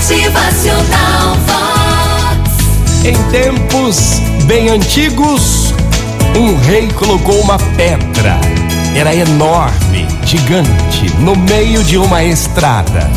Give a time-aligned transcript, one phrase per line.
[0.00, 3.04] Motivacional Vox.
[3.04, 5.74] Em tempos bem antigos,
[6.34, 8.40] um rei colocou uma pedra.
[8.94, 13.10] Era enorme, gigante, no meio de uma estrada.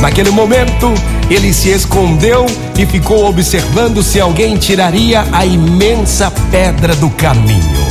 [0.00, 0.94] Naquele momento,
[1.28, 2.46] ele se escondeu
[2.78, 7.84] e ficou observando se alguém tiraria a imensa pedra do caminho.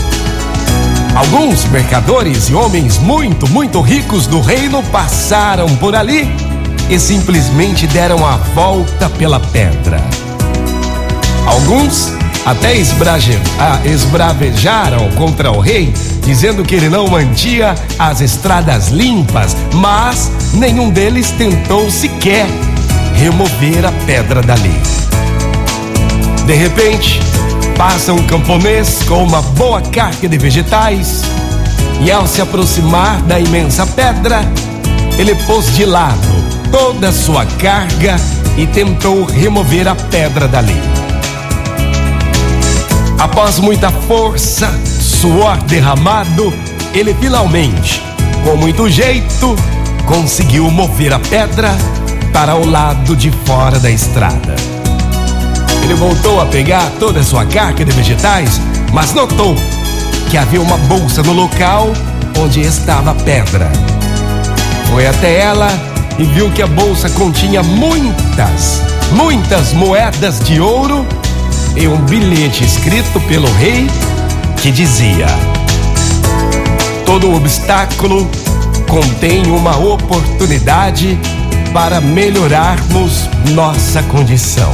[1.16, 6.28] Alguns mercadores e homens muito, muito ricos do reino passaram por ali
[6.90, 10.02] e simplesmente deram a volta pela pedra.
[11.46, 12.12] Alguns
[12.46, 12.76] até
[13.86, 15.94] esbravejaram contra o rei,
[16.26, 22.48] dizendo que ele não mantinha as estradas limpas, mas nenhum deles tentou sequer
[23.16, 24.76] remover a pedra dali.
[26.46, 27.22] De repente,
[27.78, 31.22] passa um camponês com uma boa carga de vegetais
[32.02, 34.42] e, ao se aproximar da imensa pedra,
[35.18, 38.16] ele pôs de lado toda a sua carga
[38.58, 40.82] e tentou remover a pedra dali.
[43.20, 46.54] Após muita força, suor derramado,
[46.94, 48.02] ele finalmente,
[48.44, 49.56] com muito jeito,
[50.06, 51.70] conseguiu mover a pedra
[52.34, 54.56] para o lado de fora da estrada.
[55.84, 58.60] Ele voltou a pegar toda a sua carga de vegetais,
[58.92, 59.56] mas notou
[60.30, 61.94] que havia uma bolsa no local
[62.40, 63.72] onde estava a pedra.
[64.94, 65.68] Foi até ela
[66.20, 68.80] e viu que a bolsa continha muitas,
[69.12, 71.04] muitas moedas de ouro
[71.76, 73.90] e um bilhete escrito pelo rei
[74.62, 75.26] que dizia:
[77.08, 78.30] Todo obstáculo
[78.88, 81.18] contém uma oportunidade
[81.74, 84.72] para melhorarmos nossa condição.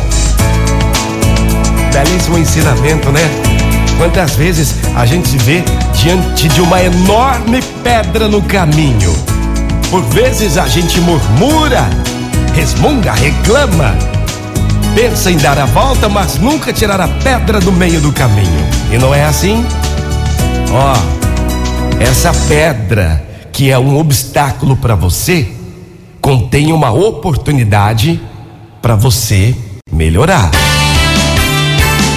[1.94, 3.22] Belíssimo ensinamento, né?
[3.98, 9.16] Quantas vezes a gente se vê diante de uma enorme pedra no caminho.
[9.90, 11.90] Por vezes a gente murmura,
[12.54, 13.96] resmunga, reclama,
[14.94, 18.68] pensa em dar a volta, mas nunca tirar a pedra do meio do caminho.
[18.92, 19.66] E não é assim?
[20.72, 20.94] Ó,
[22.00, 25.50] essa pedra que é um obstáculo para você,
[26.22, 28.22] contém uma oportunidade
[28.82, 29.56] para você
[29.92, 30.52] melhorar.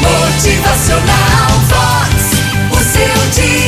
[0.02, 2.12] Motivacional Vox.
[2.70, 3.61] O seu dia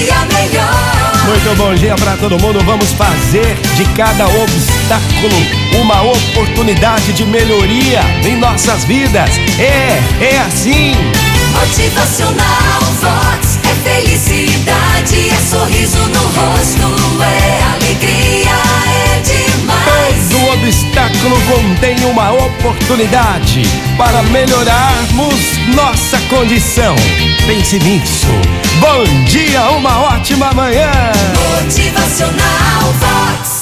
[1.57, 2.61] bom dia para todo mundo.
[2.65, 9.31] Vamos fazer de cada obstáculo uma oportunidade de melhoria em nossas vidas.
[9.59, 10.95] É, é assim.
[11.53, 13.59] Motivacional Vox.
[13.65, 18.51] É felicidade, é sorriso no rosto, é alegria,
[18.89, 20.29] é demais.
[20.31, 23.63] Todo obstáculo contém uma oportunidade
[23.97, 26.95] para melhorarmos nossa condição.
[27.47, 28.29] Pense nisso.
[28.81, 30.91] Bom dia, uma ótima manhã.
[31.65, 33.54] Motivacional Vox.